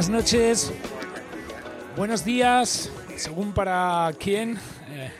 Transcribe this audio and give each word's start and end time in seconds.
Buenas 0.00 0.24
noches, 0.24 0.72
buenos 1.94 2.24
días, 2.24 2.90
según 3.16 3.52
para 3.52 4.10
quién. 4.18 4.58
Eh, 4.88 5.12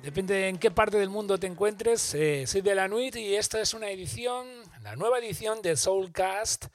depende 0.00 0.48
en 0.48 0.58
qué 0.58 0.70
parte 0.70 0.96
del 0.96 1.10
mundo 1.10 1.40
te 1.40 1.48
encuentres. 1.48 2.14
Eh, 2.14 2.46
soy 2.46 2.60
de 2.60 2.76
la 2.76 2.86
Nuit 2.86 3.16
y 3.16 3.34
esta 3.34 3.60
es 3.60 3.74
una 3.74 3.90
edición, 3.90 4.46
la 4.82 4.94
nueva 4.94 5.18
edición 5.18 5.60
de 5.60 5.76
Soulcast, 5.76 6.66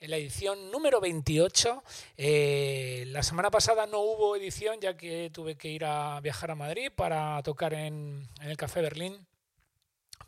en 0.00 0.10
la 0.10 0.16
edición 0.16 0.72
número 0.72 1.00
28. 1.00 1.84
Eh, 2.16 3.04
la 3.06 3.22
semana 3.22 3.52
pasada 3.52 3.86
no 3.86 4.00
hubo 4.00 4.34
edición 4.34 4.80
ya 4.80 4.96
que 4.96 5.30
tuve 5.32 5.54
que 5.54 5.68
ir 5.68 5.84
a 5.84 6.18
viajar 6.20 6.50
a 6.50 6.56
Madrid 6.56 6.90
para 6.92 7.40
tocar 7.44 7.72
en, 7.72 8.28
en 8.40 8.50
el 8.50 8.56
Café 8.56 8.82
Berlín. 8.82 9.28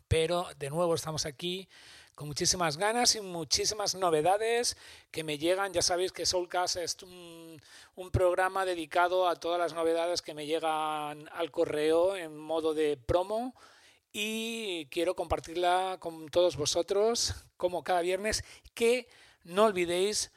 Pero 0.07 0.47
de 0.57 0.69
nuevo 0.69 0.95
estamos 0.95 1.25
aquí 1.25 1.67
con 2.15 2.27
muchísimas 2.27 2.77
ganas 2.77 3.15
y 3.15 3.21
muchísimas 3.21 3.93
novedades 3.93 4.77
que 5.11 5.23
me 5.23 5.37
llegan. 5.37 5.73
Ya 5.73 5.81
sabéis 5.81 6.13
que 6.13 6.25
Soulcast 6.25 6.77
es 6.77 6.97
un, 7.03 7.61
programa 8.11 8.65
dedicado 8.65 9.27
a 9.27 9.35
todas 9.35 9.59
las 9.59 9.73
novedades 9.73 10.21
que 10.21 10.33
me 10.33 10.45
llegan 10.45 11.29
al 11.33 11.51
correo 11.51 12.15
en 12.15 12.37
modo 12.37 12.73
de 12.73 12.97
promo 12.97 13.53
y 14.13 14.85
quiero 14.87 15.15
compartirla 15.15 15.97
con 15.99 16.29
todos 16.29 16.55
vosotros 16.55 17.35
como 17.57 17.83
cada 17.83 18.01
viernes 18.01 18.43
que 18.73 19.07
no 19.43 19.65
olvidéis 19.65 20.31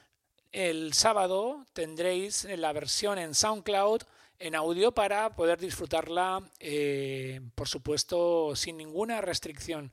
el 0.50 0.92
sábado 0.94 1.66
tendréis 1.72 2.44
la 2.44 2.72
versión 2.72 3.18
en 3.18 3.34
SoundCloud 3.34 4.02
en 4.38 4.54
audio 4.54 4.92
para 4.92 5.34
poder 5.34 5.58
disfrutarla, 5.58 6.42
eh, 6.60 7.40
por 7.54 7.68
supuesto, 7.68 8.54
sin 8.54 8.76
ninguna 8.76 9.20
restricción. 9.20 9.92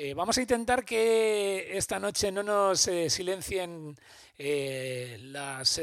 Eh, 0.00 0.14
vamos 0.14 0.38
a 0.38 0.42
intentar 0.42 0.84
que 0.84 1.76
esta 1.76 1.98
noche 1.98 2.30
no 2.30 2.44
nos 2.44 2.86
eh, 2.86 3.10
silencien 3.10 3.96
eh, 4.38 5.18
las 5.22 5.80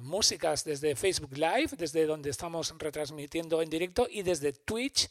músicas 0.00 0.64
desde 0.64 0.96
Facebook 0.96 1.36
Live, 1.36 1.72
desde 1.76 2.06
donde 2.06 2.30
estamos 2.30 2.74
retransmitiendo 2.78 3.60
en 3.60 3.68
directo, 3.68 4.08
y 4.10 4.22
desde 4.22 4.54
Twitch. 4.54 5.10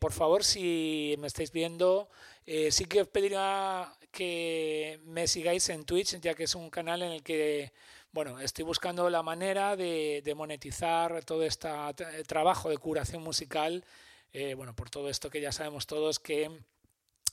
Por 0.00 0.12
favor, 0.12 0.44
si 0.44 1.14
me 1.18 1.26
estáis 1.26 1.52
viendo, 1.52 2.08
sí 2.70 2.86
que 2.86 3.02
os 3.02 3.08
pediría 3.08 3.92
que 4.10 4.98
me 5.04 5.26
sigáis 5.26 5.68
en 5.68 5.84
Twitch, 5.84 6.18
ya 6.18 6.34
que 6.34 6.44
es 6.44 6.54
un 6.54 6.70
canal 6.70 7.02
en 7.02 7.12
el 7.12 7.22
que 7.22 7.70
bueno, 8.12 8.40
estoy 8.40 8.64
buscando 8.64 9.10
la 9.10 9.22
manera 9.22 9.76
de, 9.76 10.22
de 10.24 10.34
monetizar 10.34 11.22
todo 11.26 11.42
este 11.42 11.68
trabajo 12.26 12.70
de 12.70 12.78
curación 12.78 13.22
musical. 13.22 13.84
bueno, 14.56 14.74
por 14.74 14.88
todo 14.88 15.10
esto 15.10 15.28
que 15.28 15.42
ya 15.42 15.52
sabemos 15.52 15.86
todos 15.86 16.18
que 16.18 16.50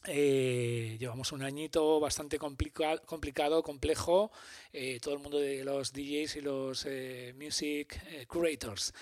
eh, 0.06 0.98
llevamos 1.00 1.32
un 1.32 1.44
añito 1.44 2.00
bastante 2.00 2.38
complica 2.38 2.98
complicado, 2.98 3.64
complejo, 3.64 4.32
eh, 4.74 5.00
todo 5.02 5.14
el 5.14 5.22
mundo 5.22 5.40
de 5.40 5.64
los 5.64 5.94
DJs 5.94 6.36
y 6.36 6.42
los 6.42 6.86
eh, 6.86 7.34
music 7.38 8.28
curators. 8.28 8.94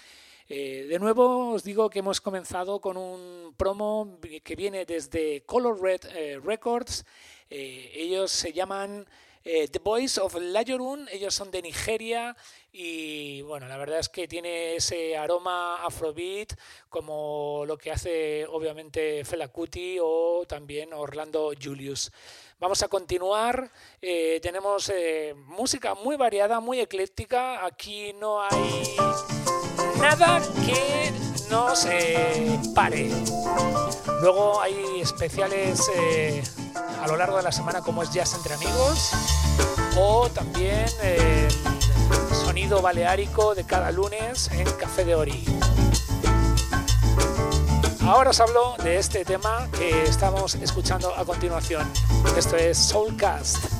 De 0.47 0.97
nuevo 0.99 1.51
os 1.51 1.63
digo 1.63 1.89
que 1.89 1.99
hemos 1.99 2.19
comenzado 2.19 2.81
con 2.81 2.97
un 2.97 3.53
promo 3.55 4.19
que 4.43 4.55
viene 4.57 4.85
desde 4.85 5.43
Color 5.45 5.81
Red 5.81 6.41
Records. 6.43 7.05
ellos 7.49 8.31
se 8.31 8.51
llaman 8.51 9.07
The 9.43 9.79
Boys 9.83 10.17
of 10.17 10.35
Layorun, 10.35 11.07
ellos 11.11 11.33
son 11.33 11.49
de 11.49 11.61
Nigeria 11.61 12.35
y 12.71 13.41
bueno, 13.41 13.67
la 13.67 13.77
verdad 13.77 13.99
es 13.99 14.07
que 14.07 14.27
tiene 14.27 14.75
ese 14.75 15.17
aroma 15.17 15.83
afrobeat 15.83 16.53
como 16.89 17.63
lo 17.65 17.77
que 17.77 17.91
hace 17.91 18.45
obviamente 18.45 19.25
Fela 19.25 19.47
Kuti 19.47 19.97
o 20.01 20.45
también 20.47 20.93
Orlando 20.93 21.51
Julius. 21.61 22.11
Vamos 22.59 22.83
a 22.83 22.87
continuar, 22.87 23.71
eh, 24.01 24.39
tenemos 24.41 24.89
eh, 24.89 25.33
música 25.35 25.95
muy 25.95 26.15
variada, 26.15 26.59
muy 26.59 26.79
ecléctica, 26.79 27.65
aquí 27.65 28.13
no 28.13 28.41
hay 28.41 28.95
nada 29.99 30.41
que 30.65 31.11
nos 31.49 31.85
eh, 31.85 32.59
pare. 32.73 33.09
Luego 34.21 34.61
hay 34.61 35.01
especiales 35.01 35.89
eh, 35.95 36.43
a 37.01 37.07
lo 37.07 37.17
largo 37.17 37.37
de 37.37 37.43
la 37.43 37.51
semana 37.51 37.81
como 37.81 38.03
es 38.03 38.11
Jazz 38.11 38.35
entre 38.35 38.53
Amigos 38.53 39.11
o 39.97 40.29
también 40.29 40.85
eh, 41.01 41.47
sonido 42.31 42.81
baleárico 42.81 43.55
de 43.55 43.63
cada 43.63 43.91
lunes 43.91 44.49
en 44.51 44.69
Café 44.73 45.03
de 45.05 45.15
Ori. 45.15 45.45
Ahora 48.05 48.29
os 48.29 48.39
hablo 48.39 48.75
de 48.83 48.97
este 48.97 49.25
tema 49.25 49.67
que 49.77 50.03
estamos 50.03 50.55
escuchando 50.55 51.15
a 51.15 51.25
continuación. 51.25 51.91
Esto 52.37 52.57
es 52.57 52.77
Soulcast. 52.77 53.70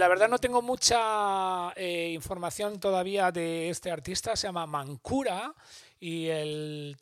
La 0.00 0.08
verdad 0.08 0.30
no 0.30 0.38
tengo 0.38 0.62
mucha 0.62 1.72
eh, 1.76 2.12
información 2.14 2.80
todavía 2.80 3.30
de 3.30 3.68
este 3.68 3.90
artista, 3.90 4.34
se 4.34 4.46
llama 4.46 4.66
Mancura 4.66 5.54
y 6.00 6.26
el, 6.28 6.96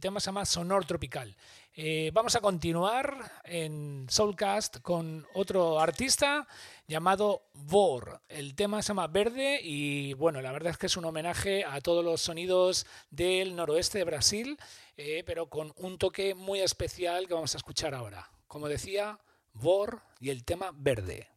tema 0.00 0.18
se 0.18 0.26
llama 0.26 0.46
Sonor 0.46 0.86
Tropical. 0.86 1.36
Eh, 1.74 2.10
vamos 2.14 2.36
a 2.36 2.40
continuar 2.40 3.42
en 3.44 4.06
Soulcast 4.08 4.78
con 4.80 5.26
otro 5.34 5.78
artista 5.78 6.48
llamado 6.86 7.42
Vor. 7.52 8.22
El 8.30 8.54
tema 8.54 8.80
se 8.80 8.88
llama 8.88 9.08
Verde 9.08 9.60
y 9.62 10.14
bueno, 10.14 10.40
la 10.40 10.50
verdad 10.50 10.70
es 10.70 10.78
que 10.78 10.86
es 10.86 10.96
un 10.96 11.04
homenaje 11.04 11.66
a 11.66 11.82
todos 11.82 12.02
los 12.02 12.22
sonidos 12.22 12.86
del 13.10 13.56
noroeste 13.56 13.98
de 13.98 14.04
Brasil, 14.04 14.58
eh, 14.96 15.22
pero 15.26 15.50
con 15.50 15.74
un 15.76 15.98
toque 15.98 16.34
muy 16.34 16.60
especial 16.60 17.28
que 17.28 17.34
vamos 17.34 17.54
a 17.54 17.58
escuchar 17.58 17.94
ahora. 17.94 18.30
Como 18.46 18.68
decía, 18.68 19.18
Vor 19.52 20.00
y 20.18 20.30
el 20.30 20.46
tema 20.46 20.70
Verde. 20.74 21.28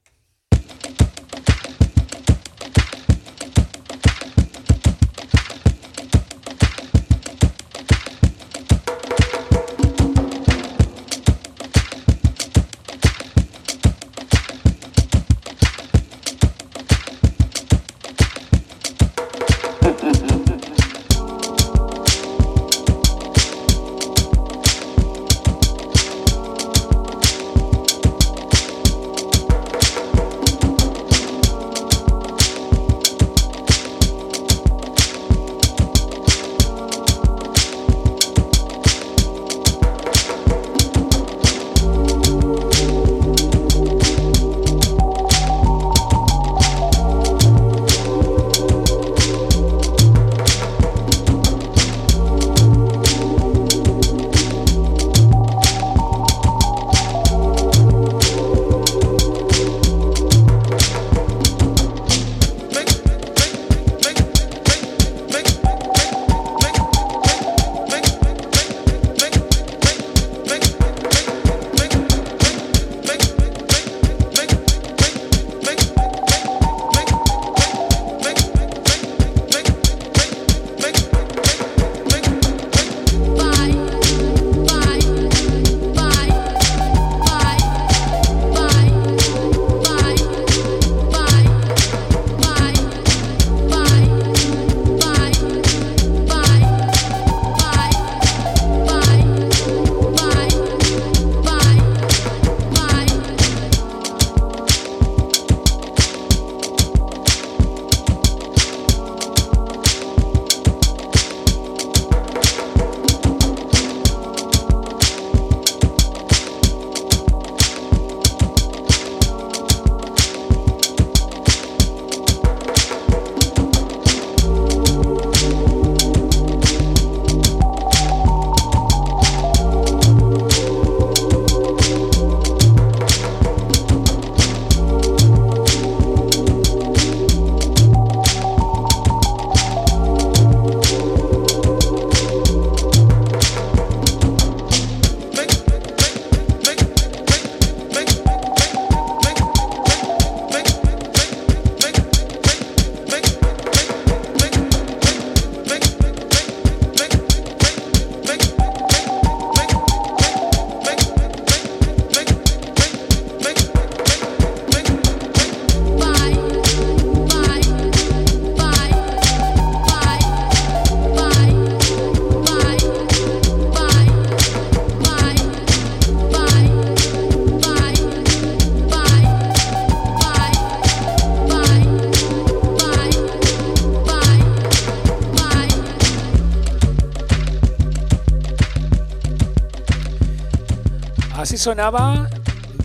Sonaba 191.61 192.27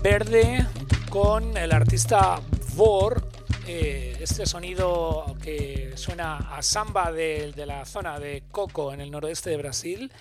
Verde 0.03 0.67
con 1.09 1.57
el 1.57 1.73
artista 1.73 2.43
Vor, 2.75 3.27
eh, 3.67 4.19
este 4.21 4.45
sonido 4.45 5.35
que 5.43 5.95
suena 5.97 6.37
a 6.55 6.61
samba 6.61 7.11
de, 7.11 7.55
la 7.65 7.87
zona 7.87 8.21
de 8.21 8.43
Coco 8.51 8.93
en 8.93 9.01
el 9.01 9.11
noroeste 9.11 9.49
de 9.49 9.57
Brasil 9.57 10.12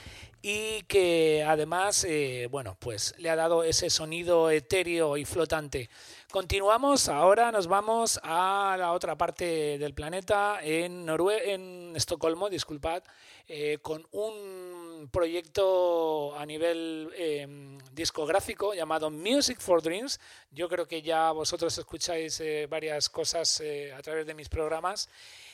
y 0.42 0.84
que 0.84 1.44
además, 1.46 2.06
eh, 2.08 2.48
bueno, 2.50 2.78
pues 2.80 3.14
le 3.18 3.30
ha 3.30 3.36
dado 3.36 3.62
ese 3.66 3.90
sonido 3.90 4.50
etéreo 4.50 5.18
y 5.18 5.26
flotante. 5.26 5.90
Continuamos, 6.32 7.10
ahora 7.10 7.52
nos 7.52 7.68
vamos 7.68 8.22
a 8.24 8.78
la 8.80 8.94
otra 8.94 9.18
parte 9.18 9.78
del 9.78 9.94
planeta, 9.94 10.60
en, 10.62 11.10
en 11.10 11.94
Estocolmo, 11.94 12.50
disculpad, 12.50 13.04
eh, 13.50 13.80
con 13.82 14.08
un 14.12 14.65
proyecto 15.10 16.38
a 16.38 16.46
nivel 16.46 17.12
em, 17.16 17.78
discográfico 17.92 18.74
llamado 18.74 19.10
Music 19.10 19.60
for 19.60 19.82
Dreams. 19.82 20.20
Yo 20.52 20.68
creo 20.70 20.88
que 20.88 21.02
ya 21.02 21.32
vosotros 21.32 21.78
escucháis 21.78 22.40
eh, 22.40 22.68
varias 22.68 23.10
cosas 23.10 23.60
eh, 23.62 23.94
a 23.94 24.02
través 24.02 24.26
de 24.26 24.34
mis 24.34 24.50
programas. 24.50 25.10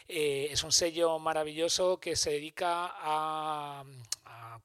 es 0.07 0.63
un 0.63 0.71
sello 0.71 1.19
maravilloso 1.19 1.97
que 1.97 2.15
se 2.15 2.31
dedica 2.31 2.91
a, 2.99 3.83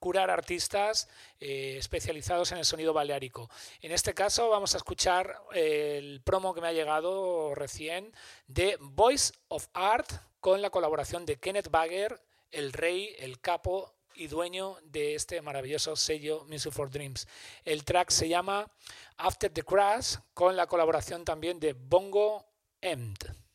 curar 0.01 0.29
artistas 0.29 1.09
especializados 1.41 2.53
en 2.53 2.59
el 2.59 2.65
sonido 2.65 2.93
baleárico. 2.93 3.49
En 3.81 3.93
este 3.93 4.13
caso 4.13 4.51
vamos 4.51 4.75
a 4.75 4.79
escuchar 4.79 5.41
el 5.53 6.21
promo 6.23 6.53
que 6.53 6.61
me 6.61 6.69
ha 6.69 6.73
llegado 6.73 7.55
recién 7.55 8.13
de 8.47 8.77
Voice 8.81 9.33
of 9.49 9.69
Art 9.73 10.11
con 10.47 10.63
la 10.63 10.71
colaboración 10.71 11.27
de 11.27 11.41
Kenneth 11.41 11.71
Bagger, 11.71 12.21
el 12.53 12.73
rey, 12.73 13.17
el 13.19 13.41
capo 13.41 13.96
y 14.17 14.27
dueño 14.29 14.77
de 14.83 15.15
este 15.15 15.41
maravilloso 15.43 15.95
sello 15.97 16.45
Music 16.49 16.73
for 16.73 16.91
Dreams. 16.91 17.29
El 17.65 17.85
track 17.85 18.11
se 18.11 18.29
llama 18.29 18.71
After 19.17 19.51
the 19.51 19.63
Crash 19.63 20.17
con 20.35 20.57
la 20.57 20.67
colaboración 20.67 21.25
también 21.25 21.61
de 21.61 21.75
Bongo 21.75 22.47
End. 22.81 23.46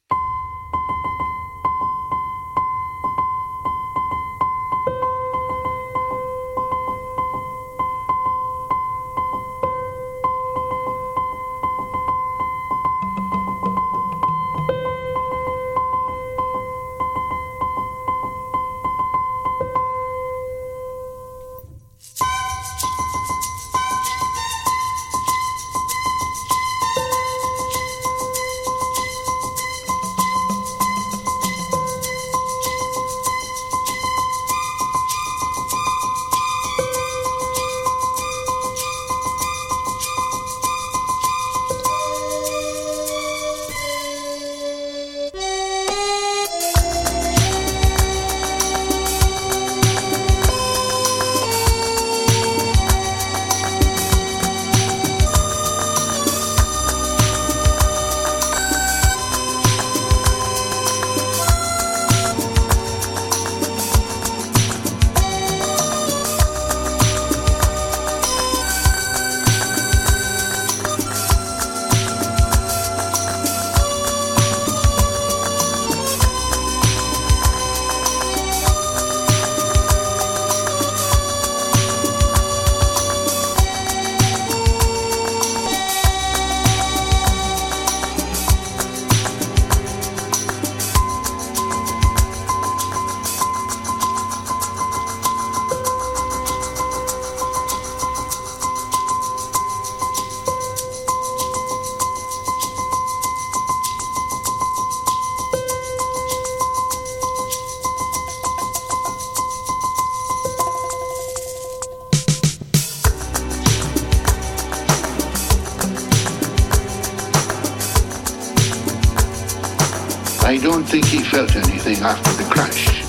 Don't 120.57 120.83
think 120.83 121.05
he 121.05 121.19
felt 121.19 121.55
anything 121.55 121.97
after 121.99 122.31
the 122.31 122.49
crash. 122.49 123.00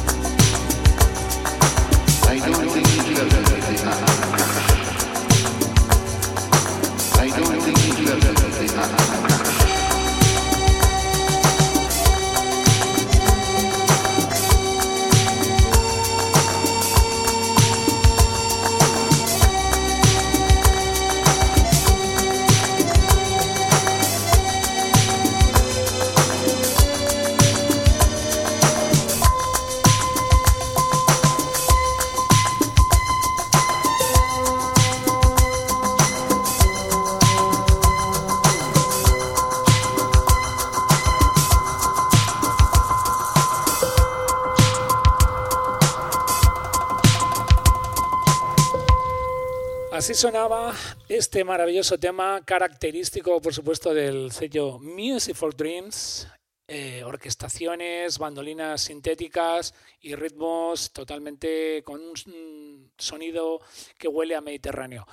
Así 50.02 50.14
sonaba 50.14 50.74
este 51.08 51.44
maravilloso 51.44 51.96
tema, 51.96 52.42
característico, 52.44 53.40
por 53.40 53.54
supuesto, 53.54 53.94
del 53.94 54.32
sello 54.32 54.80
Music 54.80 55.36
for 55.36 55.54
Dreams. 55.54 56.26
Eh, 56.66 57.04
orquestaciones, 57.04 58.18
bandolinas 58.18 58.80
sintéticas 58.80 59.72
y 60.00 60.16
ritmos 60.16 60.92
totalmente 60.92 61.84
con 61.84 62.00
un 62.00 62.90
sonido 62.98 63.60
que 63.96 64.08
huele 64.08 64.34
a 64.34 64.40
Mediterráneo. 64.40 65.06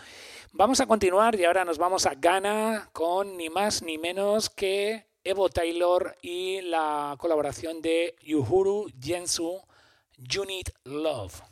Vamos 0.53 0.79
a 0.79 0.87
continuar 0.87 1.39
y 1.39 1.45
ahora 1.45 1.65
nos 1.65 1.77
vamos 1.77 2.07
a 2.07 2.15
Ghana 2.15 2.89
con 2.91 3.37
ni 3.37 3.51
más 3.51 3.83
ni 3.83 3.99
menos 3.99 4.49
que 4.49 5.05
Evo 5.23 5.49
Taylor 5.49 6.17
y 6.23 6.61
la 6.61 7.15
colaboración 7.19 7.79
de 7.83 8.15
Yuhuru 8.23 8.87
Jensu, 8.99 9.61
Unit 10.17 10.71
Love. 10.83 11.43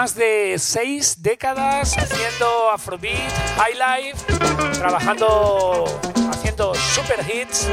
Más 0.00 0.14
de 0.14 0.58
seis 0.58 1.22
décadas 1.22 1.94
haciendo 1.98 2.70
Afrobeat, 2.70 3.30
High 3.58 3.74
Life, 3.74 4.24
trabajando, 4.72 5.84
haciendo 6.30 6.74
super 6.74 7.18
hits 7.20 7.68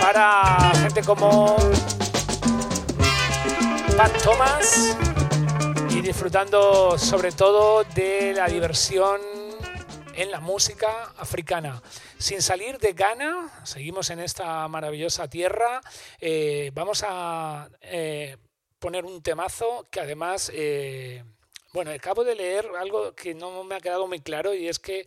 para 0.00 0.70
gente 0.80 1.02
como 1.02 1.56
Pat 3.96 4.12
Thomas 4.22 4.96
y 5.90 6.02
disfrutando 6.02 6.96
sobre 6.96 7.32
todo 7.32 7.82
de 7.82 8.32
la 8.32 8.46
diversión 8.46 9.20
en 10.14 10.30
la 10.30 10.38
música 10.38 11.14
africana. 11.16 11.82
Sin 12.16 12.42
salir 12.42 12.78
de 12.78 12.92
Ghana, 12.92 13.62
seguimos 13.64 14.10
en 14.10 14.20
esta 14.20 14.68
maravillosa 14.68 15.26
tierra, 15.26 15.80
eh, 16.20 16.70
vamos 16.74 17.04
a 17.04 17.68
eh, 17.80 18.36
poner 18.78 19.04
un 19.04 19.20
temazo 19.20 19.88
que 19.90 19.98
además, 19.98 20.52
eh, 20.54 21.24
bueno, 21.76 21.90
acabo 21.90 22.24
de 22.24 22.34
leer 22.34 22.66
algo 22.78 23.14
que 23.14 23.34
no 23.34 23.62
me 23.62 23.74
ha 23.74 23.80
quedado 23.80 24.06
muy 24.06 24.20
claro 24.20 24.54
y 24.54 24.66
es 24.66 24.78
que 24.78 25.06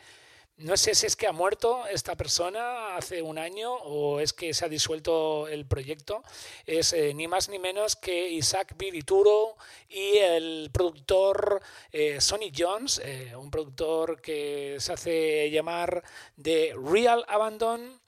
no 0.57 0.77
sé 0.77 0.93
si 0.93 1.07
es 1.07 1.15
que 1.15 1.25
ha 1.25 1.31
muerto 1.31 1.87
esta 1.87 2.15
persona 2.15 2.95
hace 2.95 3.23
un 3.23 3.39
año 3.39 3.73
o 3.73 4.19
es 4.19 4.33
que 4.33 4.53
se 4.53 4.65
ha 4.65 4.69
disuelto 4.69 5.47
el 5.47 5.65
proyecto. 5.65 6.21
Es 6.67 6.93
eh, 6.93 7.15
ni 7.15 7.27
más 7.27 7.49
ni 7.49 7.57
menos 7.57 7.95
que 7.95 8.29
Isaac 8.29 8.75
Vivituro 8.77 9.55
y 9.87 10.17
el 10.17 10.69
productor 10.71 11.59
eh, 11.91 12.21
Sonny 12.21 12.51
Jones, 12.55 13.01
eh, 13.03 13.35
un 13.35 13.49
productor 13.49 14.21
que 14.21 14.75
se 14.77 14.93
hace 14.93 15.49
llamar 15.49 16.03
de 16.35 16.75
Real 16.79 17.25
Abandon. 17.27 17.99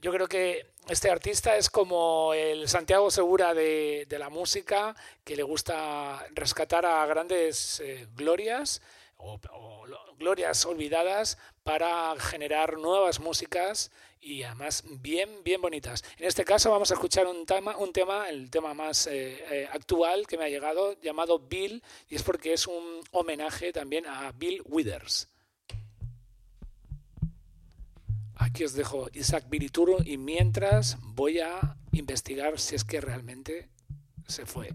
yo 0.00 0.12
creo 0.12 0.28
que 0.28 0.71
este 0.88 1.10
artista 1.10 1.56
es 1.56 1.70
como 1.70 2.34
el 2.34 2.68
Santiago 2.68 3.10
Segura 3.10 3.54
de, 3.54 4.06
la 4.10 4.28
música, 4.28 4.94
que 5.24 5.36
le 5.36 5.42
gusta 5.42 6.26
rescatar 6.34 6.84
a 6.86 7.06
grandes 7.06 7.82
glorias 8.16 8.82
o, 9.16 9.38
glorias 10.18 10.64
olvidadas 10.66 11.38
para 11.64 12.14
generar 12.18 12.78
nuevas 12.78 13.20
músicas 13.20 13.90
y 14.20 14.44
además 14.44 14.84
bien, 15.00 15.42
bien 15.42 15.60
bonitas. 15.60 16.04
En 16.16 16.26
este 16.26 16.44
caso 16.44 16.70
vamos 16.70 16.90
a 16.92 16.94
escuchar 16.94 17.26
un 17.26 17.44
tema, 17.44 17.76
un 17.76 17.92
tema 17.92 18.28
el 18.28 18.50
tema 18.50 18.72
más 18.72 19.08
eh, 19.08 19.44
eh, 19.50 19.68
actual 19.72 20.26
que 20.28 20.38
me 20.38 20.44
ha 20.44 20.48
llegado, 20.48 21.00
llamado 21.00 21.40
Bill, 21.40 21.82
y 22.08 22.14
es 22.14 22.22
porque 22.22 22.52
es 22.52 22.68
un 22.68 23.00
homenaje 23.10 23.72
también 23.72 24.06
a 24.06 24.30
Bill 24.32 24.62
Withers. 24.64 25.28
Aquí 28.52 28.64
os 28.64 28.74
dejo 28.74 29.08
Isaac 29.14 29.48
Virituro 29.48 29.96
y 30.04 30.18
mientras 30.18 30.98
voy 31.00 31.38
a 31.38 31.78
investigar 31.92 32.60
si 32.60 32.74
es 32.74 32.84
que 32.84 33.00
realmente 33.00 33.70
se 34.28 34.44
fue. 34.44 34.68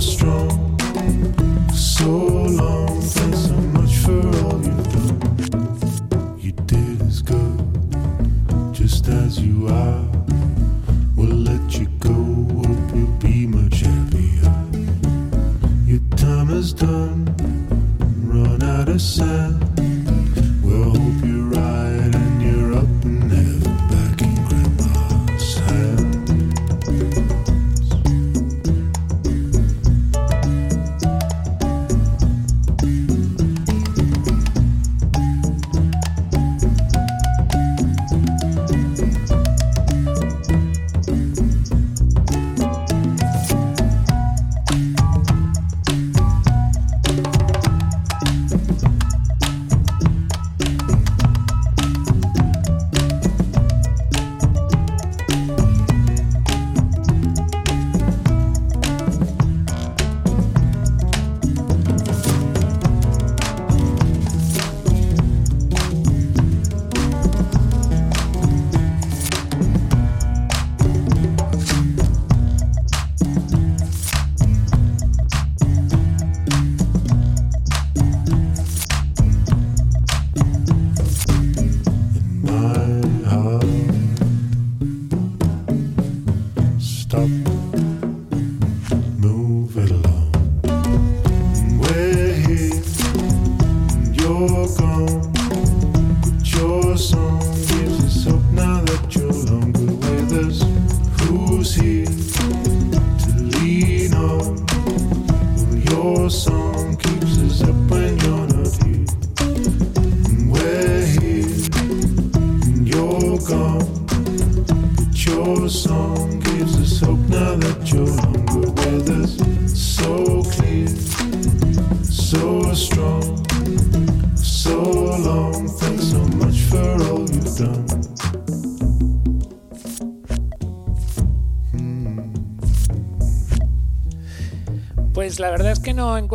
strong. 0.00 0.39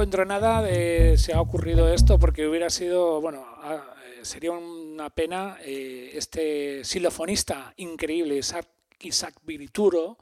Encuentro 0.06 0.26
nada 0.26 0.62
de 0.62 1.18
se 1.18 1.34
ha 1.34 1.42
ocurrido 1.42 1.92
esto 1.92 2.20
porque 2.20 2.46
hubiera 2.48 2.70
sido, 2.70 3.20
bueno, 3.22 3.44
sería 4.22 4.52
una 4.52 5.10
pena 5.10 5.58
eh, 5.62 6.12
este 6.14 6.84
silofonista 6.84 7.74
increíble, 7.78 8.38
Isaac, 8.38 8.68
Isaac 9.00 9.34
Virituro, 9.42 10.20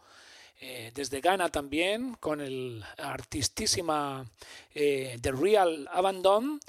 eh, 0.62 0.93
desde 0.96 1.19
Ghana 1.19 1.50
también, 1.50 2.15
con 2.22 2.39
el 2.39 2.82
artistísima 2.98 4.26
eh, 4.74 5.17
The 5.19 5.34
Real 5.34 5.89
Abandon. 5.91 6.62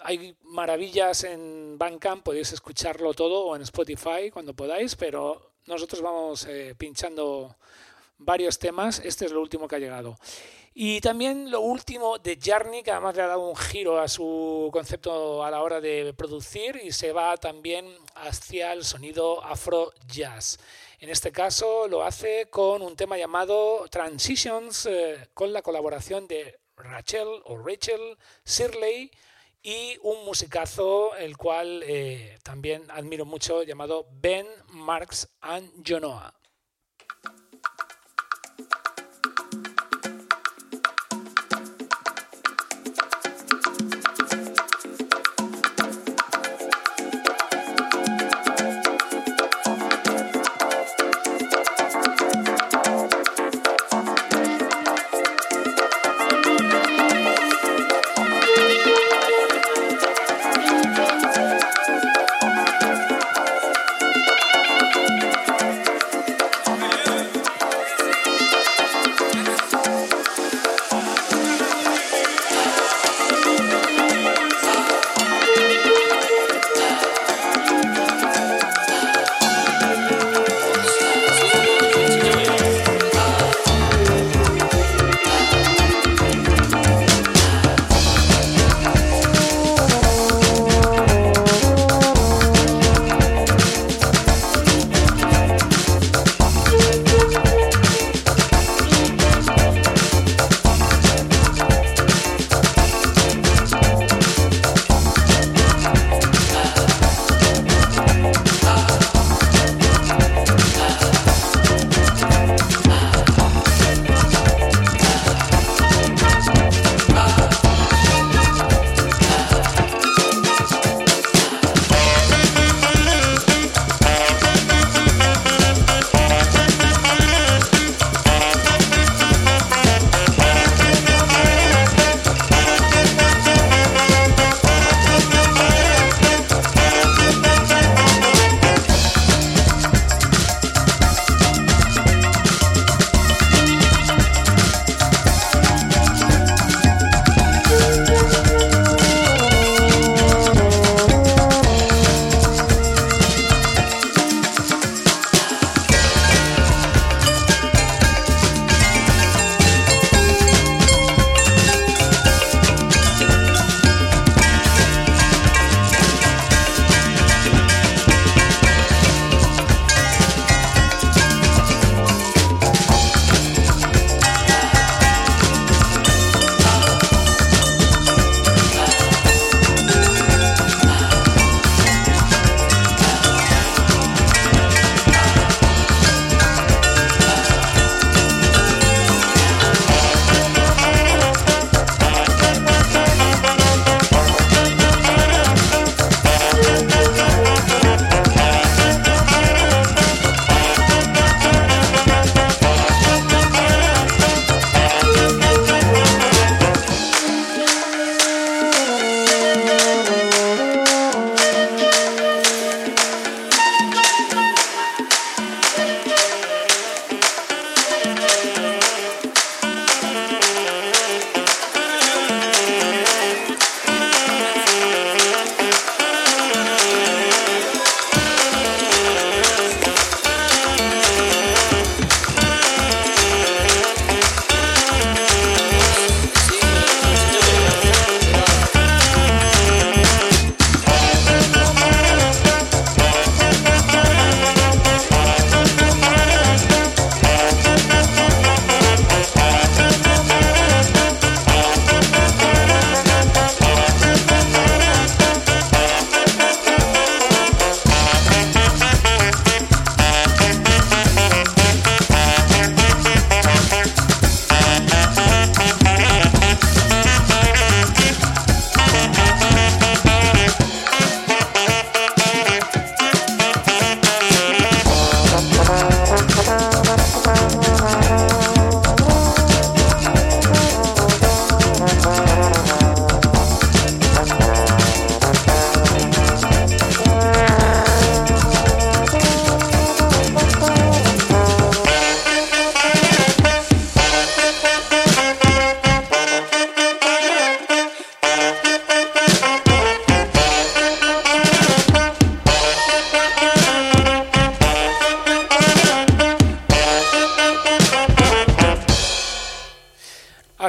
hay 0.00 0.36
maravillas 0.42 1.24
en 1.24 1.78
Bandcamp, 1.78 2.22
podéis 2.22 2.52
escucharlo 2.52 3.14
todo 3.14 3.46
o 3.46 3.56
en 3.56 3.62
Spotify 3.62 4.30
cuando 4.30 4.52
podáis, 4.52 4.94
pero 4.94 5.52
nosotros 5.64 6.02
vamos 6.02 6.46
pinchando 6.76 7.56
varios 8.20 8.58
temas. 8.58 9.00
Este 9.04 9.26
es 9.26 9.32
lo 9.32 9.40
último 9.40 9.66
que 9.66 9.76
ha 9.76 9.80
llegado. 9.80 10.16
Y 10.72 11.00
también 11.00 11.50
lo 11.50 11.60
último 11.60 12.18
de 12.18 12.38
Jarny, 12.40 12.82
que 12.82 12.92
además 12.92 13.16
le 13.16 13.22
ha 13.22 13.26
dado 13.26 13.48
un 13.48 13.56
giro 13.56 13.98
a 13.98 14.06
su 14.06 14.70
concepto 14.72 15.44
a 15.44 15.50
la 15.50 15.62
hora 15.62 15.80
de 15.80 16.14
producir 16.14 16.80
y 16.82 16.92
se 16.92 17.12
va 17.12 17.36
también 17.36 17.86
hacia 18.14 18.72
el 18.72 18.84
sonido 18.84 19.44
afro 19.44 19.92
jazz. 20.06 20.58
En 21.00 21.08
este 21.08 21.32
caso 21.32 21.88
lo 21.88 22.04
hace 22.04 22.46
con 22.50 22.82
un 22.82 22.94
tema 22.94 23.18
llamado 23.18 23.88
Transitions, 23.90 24.86
eh, 24.86 25.28
con 25.34 25.52
la 25.52 25.62
colaboración 25.62 26.28
de 26.28 26.60
Rachel 26.76 27.28
o 27.44 27.58
Rachel 27.58 28.16
Sirley 28.44 29.10
y 29.62 29.98
un 30.02 30.24
musicazo 30.24 31.16
el 31.16 31.36
cual 31.36 31.82
eh, 31.84 32.38
también 32.42 32.84
admiro 32.90 33.24
mucho 33.24 33.64
llamado 33.64 34.06
Ben 34.12 34.46
Marks 34.68 35.28
and 35.40 35.70
Jonoa. 35.86 36.39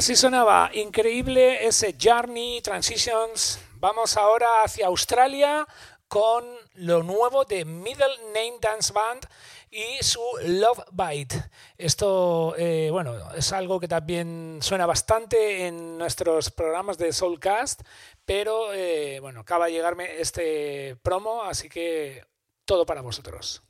Así 0.02 0.16
sonaba, 0.16 0.72
increíble 0.74 1.64
ese 1.64 1.96
Journey 1.96 2.60
Transitions. 2.62 3.60
Vamos 3.76 4.18
ahora 4.18 4.64
hacia 4.64 4.88
Australia 4.88 5.68
con 6.08 6.44
lo 6.74 7.04
nuevo 7.04 7.46
de 7.46 7.66
Middle 7.66 8.18
Name 8.34 8.56
Dance 8.60 8.92
Band 8.92 9.28
y 9.70 10.04
su 10.04 10.20
Love 10.44 10.86
Bite. 10.92 11.36
Esto, 11.78 12.56
eh, 12.58 12.90
bueno, 12.92 13.16
es 13.36 13.54
algo 13.54 13.80
que 13.80 13.88
también 13.88 14.58
suena 14.64 14.88
bastante 14.88 15.68
en 15.68 16.00
nuestros 16.00 16.50
programas 16.50 16.98
de 16.98 17.14
Soulcast, 17.14 17.82
pero 18.26 18.74
eh, 18.74 19.20
bueno, 19.20 19.42
acaba 19.42 19.68
de 19.68 19.74
llegarme 19.74 20.20
este 20.20 20.96
promo, 21.04 21.44
así 21.44 21.70
que 21.70 22.26
todo 22.66 22.88
para 22.88 23.02
vosotros. 23.02 23.62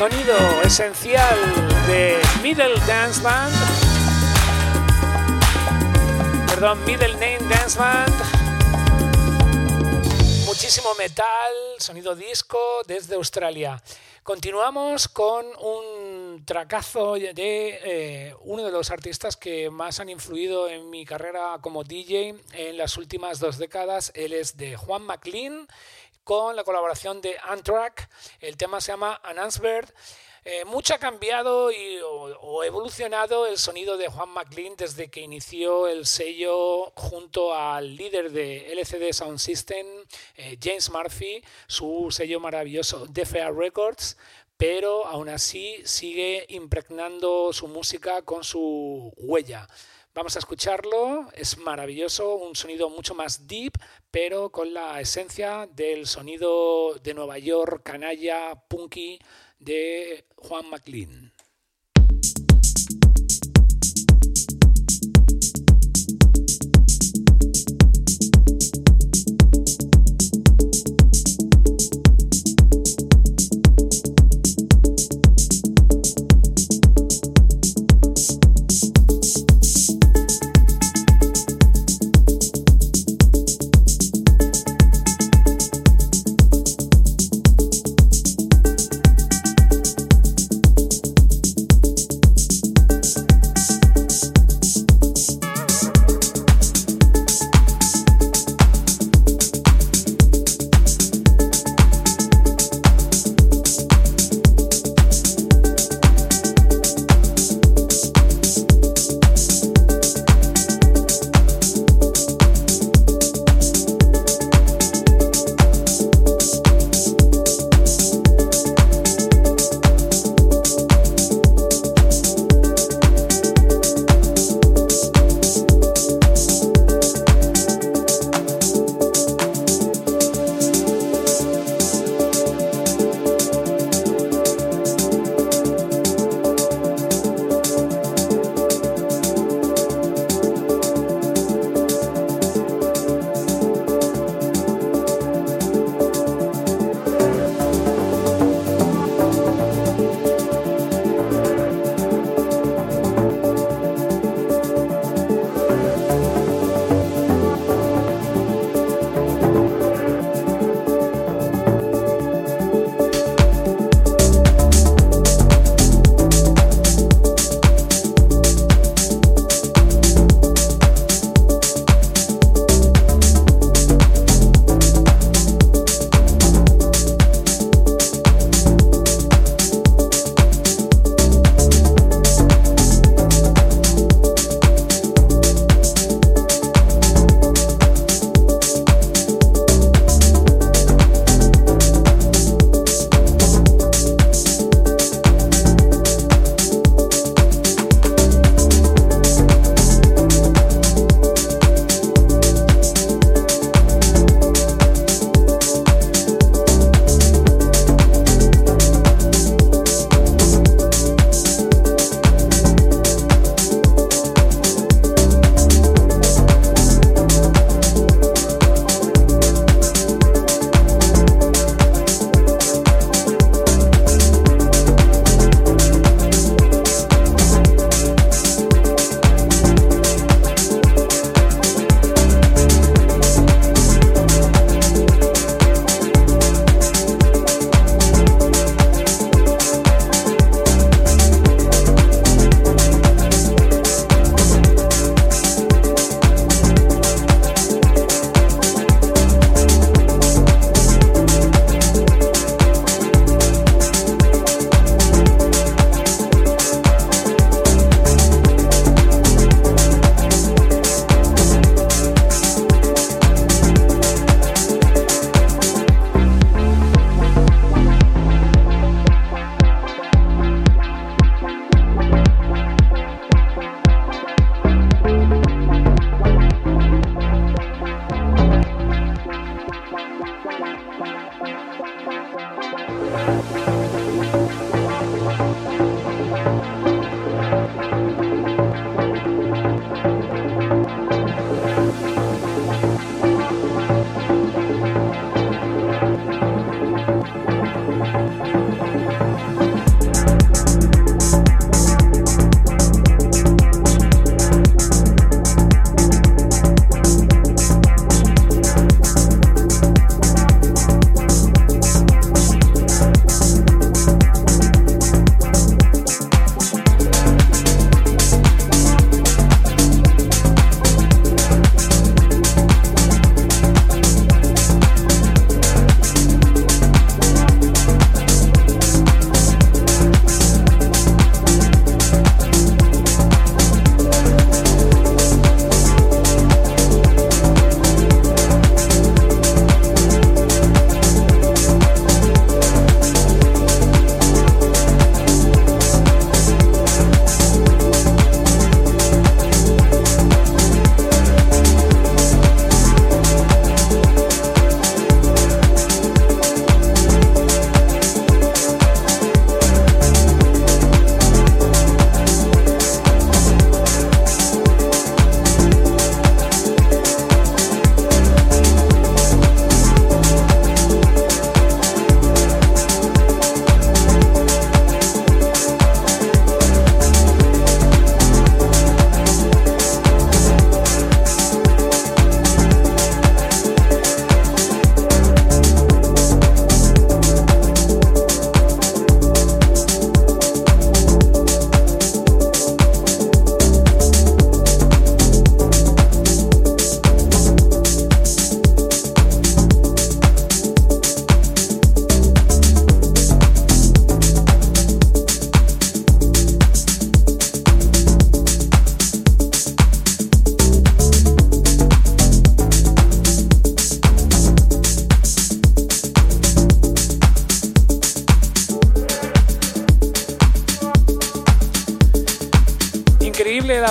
Sonido 0.00 0.62
esencial 0.62 1.38
de 1.86 2.22
Middle 2.42 2.72
Dance 2.86 3.20
Band. 3.20 3.54
Perdón, 6.48 6.82
Middle 6.86 7.12
Name 7.12 7.40
Dance 7.50 7.78
Band. 7.78 8.14
Muchísimo 10.46 10.94
metal, 10.94 11.52
sonido 11.76 12.16
disco 12.16 12.58
desde 12.86 13.16
Australia. 13.16 13.82
Continuamos 14.22 15.06
con 15.08 15.44
un 15.60 16.44
tracazo 16.46 17.14
de 17.14 17.34
eh, 17.84 18.34
uno 18.44 18.64
de 18.64 18.70
los 18.70 18.90
artistas 18.90 19.36
que 19.36 19.68
más 19.68 20.00
han 20.00 20.08
influido 20.08 20.68
en 20.68 20.88
mi 20.88 21.04
carrera 21.04 21.58
como 21.60 21.84
DJ 21.84 22.36
en 22.52 22.76
las 22.78 22.96
últimas 22.96 23.38
dos 23.38 23.58
décadas. 23.58 24.12
Él 24.14 24.32
es 24.32 24.56
de 24.56 24.76
Juan 24.76 25.02
McLean 25.02 25.68
con 26.24 26.56
la 26.56 26.64
colaboración 26.64 27.20
de 27.20 27.36
Antrack. 27.42 28.08
El 28.40 28.56
tema 28.56 28.80
se 28.80 28.92
llama 28.92 29.20
Announcebird. 29.22 29.92
Eh, 30.42 30.64
mucho 30.64 30.94
ha 30.94 30.98
cambiado 30.98 31.70
y, 31.70 31.98
o, 32.02 32.64
evolucionado 32.64 33.46
el 33.46 33.58
sonido 33.58 33.98
de 33.98 34.08
Juan 34.08 34.30
McLean 34.30 34.74
desde 34.74 35.10
que 35.10 35.20
inició 35.20 35.86
el 35.86 36.06
sello 36.06 36.92
junto 36.96 37.54
al 37.54 37.94
líder 37.94 38.30
de 38.32 38.72
LCD 38.72 39.12
Sound 39.12 39.38
System, 39.38 39.86
eh, 40.36 40.56
James 40.62 40.90
Murphy, 40.90 41.44
su 41.66 42.08
sello 42.10 42.40
maravilloso 42.40 43.06
DFA 43.06 43.50
Records, 43.50 44.16
pero 44.56 45.06
aún 45.06 45.28
así 45.28 45.82
sigue 45.84 46.46
impregnando 46.48 47.52
su 47.52 47.68
música 47.68 48.22
con 48.22 48.42
su 48.42 49.12
huella. 49.18 49.68
Vamos 50.12 50.34
a 50.34 50.40
escucharlo, 50.40 51.28
es 51.34 51.56
maravilloso, 51.58 52.34
un 52.34 52.56
sonido 52.56 52.90
mucho 52.90 53.14
más 53.14 53.46
deep, 53.46 53.74
pero 54.10 54.50
con 54.50 54.74
la 54.74 55.00
esencia 55.00 55.68
del 55.72 56.08
sonido 56.08 56.94
de 56.94 57.14
Nueva 57.14 57.38
York, 57.38 57.82
canalla, 57.84 58.56
punky 58.66 59.20
de 59.60 60.24
Juan 60.34 60.68
McLean. 60.68 61.32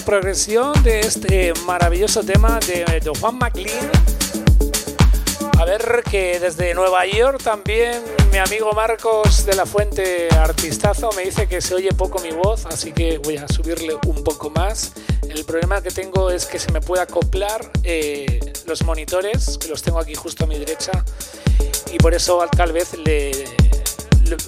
Progresión 0.09 0.73
de 0.81 1.01
este 1.01 1.53
maravilloso 1.67 2.23
tema 2.23 2.59
de, 2.65 2.83
de 2.99 3.11
Juan 3.19 3.37
McLean. 3.37 3.91
A 5.59 5.65
ver 5.65 6.01
que 6.09 6.39
desde 6.39 6.73
Nueva 6.73 7.05
York 7.05 7.43
también 7.43 8.03
mi 8.31 8.39
amigo 8.39 8.73
Marcos 8.73 9.45
de 9.45 9.55
la 9.55 9.67
Fuente 9.67 10.27
Artistazo 10.31 11.11
me 11.15 11.25
dice 11.25 11.47
que 11.47 11.61
se 11.61 11.75
oye 11.75 11.91
poco 11.91 12.17
mi 12.23 12.31
voz, 12.31 12.65
así 12.65 12.91
que 12.91 13.19
voy 13.19 13.37
a 13.37 13.47
subirle 13.47 13.99
un 14.07 14.23
poco 14.23 14.49
más. 14.49 14.93
El 15.21 15.45
problema 15.45 15.79
que 15.83 15.91
tengo 15.91 16.31
es 16.31 16.47
que 16.47 16.57
se 16.57 16.71
me 16.71 16.81
puede 16.81 17.03
acoplar 17.03 17.71
eh, 17.83 18.39
los 18.65 18.81
monitores, 18.81 19.59
que 19.59 19.67
los 19.67 19.83
tengo 19.83 19.99
aquí 19.99 20.15
justo 20.15 20.45
a 20.45 20.47
mi 20.47 20.57
derecha, 20.57 21.05
y 21.93 21.99
por 21.99 22.15
eso 22.15 22.43
tal 22.57 22.71
vez 22.71 22.97
le, 22.97 23.29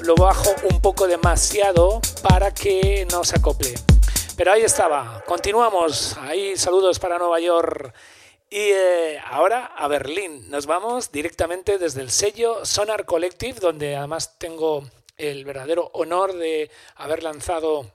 lo 0.06 0.16
bajo 0.16 0.56
un 0.72 0.82
poco 0.82 1.06
demasiado 1.06 2.02
para 2.24 2.52
que 2.52 3.06
no 3.12 3.24
se 3.24 3.36
acople. 3.36 3.76
Pero 4.38 4.54
ahí 4.54 4.64
estaba, 4.64 5.24
continuamos. 5.26 6.16
Ahí 6.18 6.56
saludos 6.56 7.00
para 7.00 7.18
Nueva 7.18 7.40
York. 7.40 7.94
Y 8.50 8.72
eh, 8.72 9.20
ahora 9.26 9.66
a 9.76 9.88
Berlín. 9.88 10.50
Nos 10.50 10.66
vamos 10.66 11.12
directamente 11.12 11.78
desde 11.78 12.02
el 12.02 12.12
sello 12.12 12.66
Sonar 12.66 13.06
Collective, 13.06 13.60
donde 13.60 13.96
además 13.96 14.38
tengo 14.38 14.84
el 15.18 15.44
verdadero 15.46 15.90
honor 15.94 16.34
de 16.34 16.70
haber 16.96 17.24
lanzado 17.24 17.92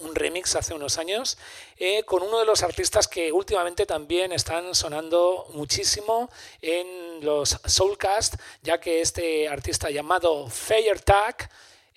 un 0.00 0.14
remix 0.14 0.54
hace 0.56 0.72
unos 0.74 0.98
años 0.98 1.36
eh, 1.76 2.04
con 2.04 2.22
uno 2.22 2.38
de 2.38 2.46
los 2.46 2.62
artistas 2.62 3.08
que 3.08 3.32
últimamente 3.32 3.86
también 3.86 4.32
están 4.32 4.74
sonando 4.74 5.46
muchísimo 5.54 6.30
en 6.62 7.24
los 7.24 7.58
Soulcast, 7.64 8.34
ya 8.62 8.78
que 8.78 9.00
este 9.00 9.48
artista 9.48 9.90
llamado 9.90 10.48
Tag 11.04 11.50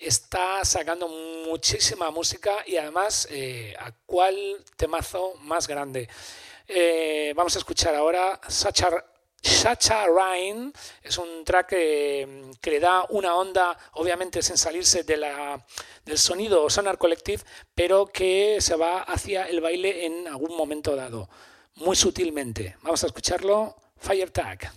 está 0.06 0.64
sacando 0.64 1.08
muchísima 1.08 2.10
música 2.10 2.58
y 2.66 2.76
además 2.76 3.28
eh, 3.30 3.74
a 3.78 3.92
cuál 4.06 4.64
temazo 4.76 5.34
más 5.40 5.66
grande. 5.66 6.08
Eh, 6.66 7.32
vamos 7.36 7.54
a 7.56 7.58
escuchar 7.58 7.94
ahora 7.94 8.40
Sacha, 8.48 9.04
Sacha 9.40 10.06
Ryan. 10.06 10.72
Es 11.02 11.18
un 11.18 11.44
track 11.44 11.68
que, 11.68 12.52
le 12.62 12.80
da 12.80 13.04
una 13.10 13.34
onda, 13.36 13.76
obviamente 13.92 14.42
sin 14.42 14.56
salirse 14.56 15.04
de 15.04 15.16
la, 15.16 15.64
del 16.04 16.18
sonido 16.18 16.68
Sonar 16.70 16.98
Collective, 16.98 17.42
pero 17.74 18.06
que 18.06 18.58
se 18.60 18.76
va 18.76 19.02
hacia 19.02 19.44
el 19.44 19.60
baile 19.60 20.06
en 20.06 20.28
algún 20.28 20.56
momento 20.56 20.96
dado, 20.96 21.28
muy 21.76 21.96
sutilmente. 21.96 22.76
Vamos 22.82 23.02
a 23.04 23.06
escucharlo. 23.06 23.76
Fire 23.96 24.30
Tag. 24.30 24.70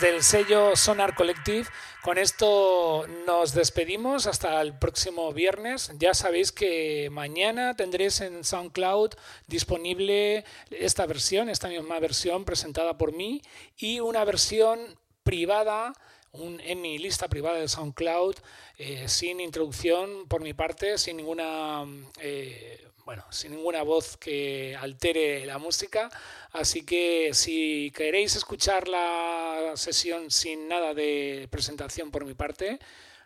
Desde 0.00 0.16
el 0.16 0.24
sello 0.24 0.74
Sonar 0.74 1.14
Collective. 1.14 1.68
Con 2.02 2.18
esto 2.18 3.06
nos 3.26 3.54
despedimos 3.54 4.26
hasta 4.26 4.60
el 4.60 4.76
próximo 4.76 5.32
viernes. 5.32 5.92
Ya 5.98 6.14
sabéis 6.14 6.50
que 6.50 7.10
mañana 7.12 7.76
tendréis 7.76 8.20
en 8.20 8.42
SoundCloud 8.42 9.10
disponible 9.46 10.44
esta 10.70 11.06
versión, 11.06 11.48
esta 11.48 11.68
misma 11.68 12.00
versión 12.00 12.44
presentada 12.44 12.98
por 12.98 13.12
mí 13.12 13.40
y 13.76 14.00
una 14.00 14.24
versión 14.24 14.80
privada 15.22 15.92
en 16.32 16.80
mi 16.80 16.98
lista 16.98 17.28
privada 17.28 17.58
de 17.58 17.68
SoundCloud 17.68 18.34
eh, 18.78 19.06
sin 19.06 19.38
introducción 19.38 20.26
por 20.26 20.40
mi 20.40 20.54
parte, 20.54 20.98
sin 20.98 21.18
ninguna 21.18 21.84
eh, 22.20 22.84
bueno, 23.04 23.24
sin 23.30 23.52
ninguna 23.52 23.82
voz 23.82 24.16
que 24.16 24.76
altere 24.76 25.44
la 25.44 25.58
música. 25.58 26.10
Así 26.54 26.84
que 26.84 27.34
si 27.34 27.90
queréis 27.96 28.36
escuchar 28.36 28.86
la 28.86 29.72
sesión 29.74 30.30
sin 30.30 30.68
nada 30.68 30.94
de 30.94 31.48
presentación 31.50 32.12
por 32.12 32.24
mi 32.24 32.34
parte, 32.34 32.78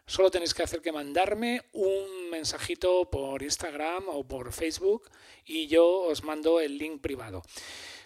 solo 0.07 0.31
tenéis 0.31 0.55
que 0.55 0.63
hacer 0.63 0.81
que 0.81 0.93
mandarme 0.93 1.61
un 1.75 2.31
mensajito 2.31 3.11
por 3.11 3.43
Instagram 3.43 4.09
o 4.09 4.27
por 4.27 4.51
Facebook 4.55 5.11
y 5.45 5.67
yo 5.67 5.87
os 5.87 6.25
mando 6.25 6.59
el 6.59 6.79
link 6.79 7.03
privado. 7.03 7.43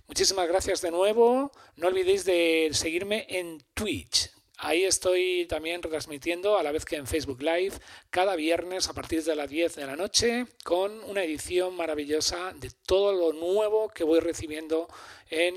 Muchísimas 0.08 0.48
gracias 0.48 0.82
de 0.82 0.90
nuevo. 0.90 1.52
No 1.76 1.86
olvidéis 1.86 2.24
de 2.24 2.70
seguirme 2.72 3.24
en 3.28 3.62
Twitch. 3.74 4.41
Ahí 4.64 4.84
estoy 4.84 5.44
también 5.46 5.82
retransmitiendo 5.82 6.56
a 6.56 6.62
la 6.62 6.70
vez 6.70 6.84
que 6.84 6.94
en 6.94 7.08
Facebook 7.08 7.42
Live 7.42 7.72
cada 8.10 8.36
viernes 8.36 8.88
a 8.88 8.92
partir 8.92 9.24
de 9.24 9.34
las 9.34 9.50
10 9.50 9.74
de 9.74 9.86
la 9.86 9.96
noche 9.96 10.46
con 10.62 11.02
una 11.02 11.24
edición 11.24 11.74
maravillosa 11.74 12.52
de 12.54 12.70
todo 12.86 13.12
lo 13.12 13.32
nuevo 13.32 13.88
que 13.88 14.04
voy 14.04 14.20
recibiendo 14.20 14.86
en 15.30 15.56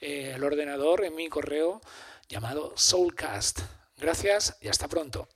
eh, 0.00 0.32
el 0.36 0.42
ordenador, 0.42 1.04
en 1.04 1.14
mi 1.14 1.28
correo 1.28 1.82
llamado 2.30 2.72
Soulcast. 2.76 3.60
Gracias 3.98 4.56
y 4.62 4.68
hasta 4.68 4.88
pronto. 4.88 5.28